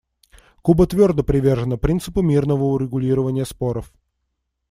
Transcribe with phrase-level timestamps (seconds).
[0.63, 3.93] Куба твердо привержена принципу мирного урегулирования споров.